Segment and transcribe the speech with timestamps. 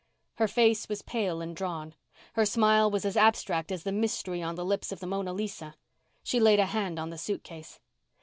[0.37, 1.93] Her face was pale and drawn;
[2.33, 5.75] her smile was as abstract as the mystery on the lips of the Mona Lisa.
[6.23, 7.79] She laid a hand on the suitcase.